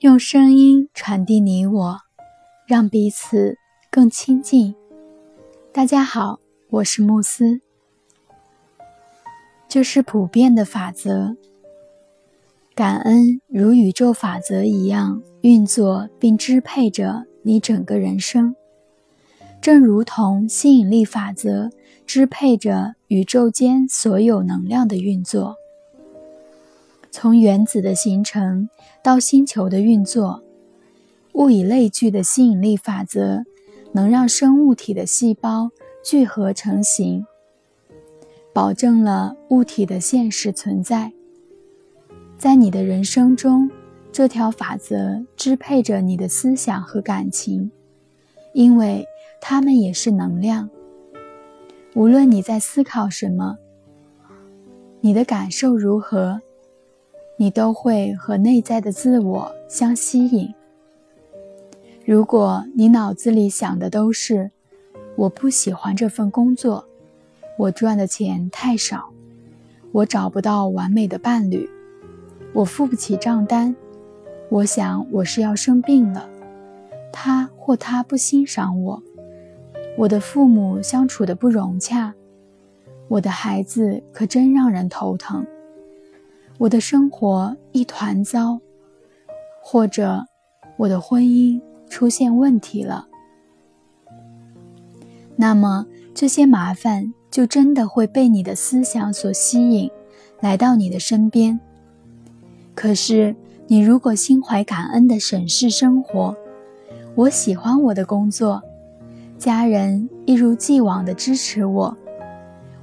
[0.00, 1.98] 用声音传递你我，
[2.66, 3.56] 让彼此
[3.90, 4.74] 更亲近。
[5.72, 6.38] 大家好，
[6.70, 7.60] 我是慕斯。
[9.68, 11.36] 这是普遍的法则，
[12.74, 18.54] 感恩如宇宙法则一样运作并支配着你整个人生，
[19.60, 21.70] 正如同吸引力法则
[22.06, 25.56] 支配着宇宙间所有能量的运作。
[27.10, 28.68] 从原子的形成
[29.02, 30.42] 到星球的运作，
[31.32, 33.44] 物以类聚的吸引力法则
[33.92, 35.70] 能让生物体的细胞
[36.04, 37.26] 聚合成型。
[38.52, 41.12] 保证了物体的现实存在。
[42.36, 43.70] 在你的人生中，
[44.10, 47.70] 这条法则支配着你的思想和感情，
[48.52, 49.06] 因为
[49.40, 50.68] 它们也是能量。
[51.94, 53.58] 无论你在思考什么，
[55.00, 56.40] 你的感受如何，
[57.36, 60.52] 你都会和内在的自我相吸引。
[62.04, 64.50] 如果你脑子里想的都是
[65.16, 66.86] “我不喜欢这份工作”，
[67.58, 69.10] 我赚的钱太少，
[69.92, 71.68] 我找不到完美的伴侣，
[72.52, 73.74] 我付不起账单，
[74.48, 76.28] 我想我是要生病了，
[77.12, 79.02] 他或他不欣赏我，
[79.98, 82.14] 我的父母相处的不融洽，
[83.08, 85.44] 我的孩子可真让人头疼，
[86.56, 88.60] 我的生活一团糟，
[89.60, 90.24] 或者
[90.76, 91.60] 我的婚姻
[91.90, 93.08] 出现问题了，
[95.34, 97.12] 那么这些麻烦。
[97.30, 99.90] 就真的会被你的思想所吸引，
[100.40, 101.60] 来到你的身边。
[102.74, 106.34] 可是，你如果心怀感恩的审视生活，
[107.14, 108.62] 我喜欢我的工作，
[109.38, 111.96] 家人一如既往的支持我，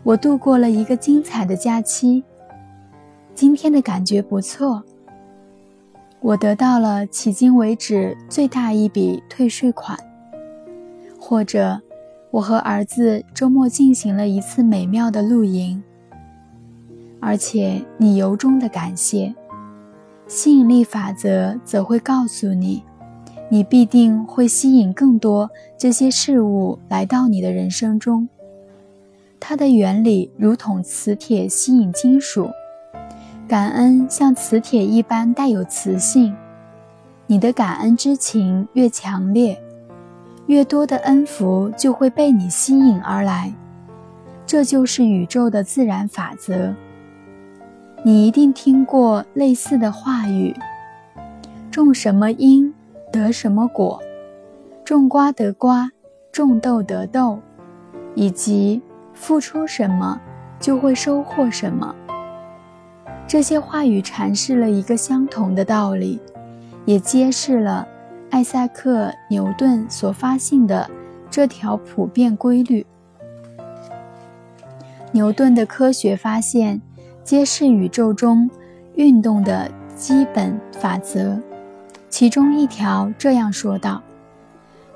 [0.04, 2.24] 我度过了一个精彩的假期，
[3.34, 4.82] 今天的感觉不错，
[6.22, 10.00] 我得到了迄今为止最大一笔退税款，
[11.20, 11.82] 或者。
[12.32, 15.82] 我和儿子周末进行了一次美妙的露营，
[17.22, 19.34] 而且你由衷的感谢。
[20.28, 22.84] 吸引力法则则会告诉你，
[23.50, 28.28] 你必定会吸引更多这些事物来到你的人生中。
[29.40, 32.50] 它的原理如同磁铁吸引金属，
[33.48, 36.36] 感恩像磁铁一般带有磁性。
[37.28, 39.62] 你的感恩之情越强烈。
[40.48, 43.52] 越多的恩福就会被你吸引而来，
[44.46, 46.72] 这就是宇宙的自然法则。
[48.04, 50.56] 你一定听过类似的话语：
[51.72, 52.72] 种什么因
[53.16, 54.02] 得什么果，
[54.84, 55.90] 种瓜得瓜，
[56.34, 57.40] 种豆得豆，
[58.14, 58.82] 以及
[59.14, 60.20] 付出什么
[60.60, 61.96] 就会收获什么。
[63.26, 66.20] 这些话语阐释了一个相同的道理，
[66.84, 67.88] 也揭示了。
[68.32, 70.90] 艾萨克·牛顿所发现的
[71.32, 72.86] 这条普遍规律，
[75.14, 76.82] 牛顿的科学发现
[77.24, 78.50] 揭示宇宙中
[78.96, 81.40] 运动的基本法则。
[82.18, 84.02] 其中一条这样说道：“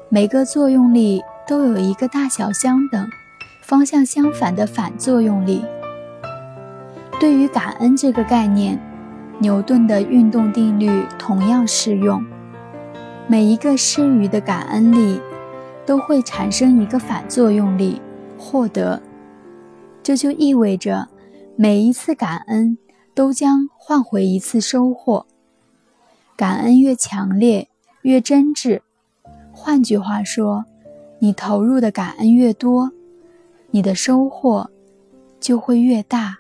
[0.08, 3.10] 每个作用力都有一个大小相等、
[3.62, 5.66] 方向相反的反作用力。”
[7.20, 8.80] 对于感恩这个概念，
[9.40, 12.26] 牛顿的运动定律同样适用。
[13.28, 15.20] 每一个施予的感恩力，
[15.86, 18.02] 都会产生一个反作用力，
[18.38, 19.02] 获得。
[20.02, 21.10] 这就意味着，
[21.58, 22.78] 每一次感恩
[23.14, 25.26] 都将换回一次收获。
[26.40, 27.68] 感恩越强烈，
[28.04, 28.80] 越真挚。
[29.52, 30.64] 换句话说，
[31.20, 32.94] 你投入的感恩越多，
[33.72, 34.70] 你的收获
[35.42, 36.39] 就会越大。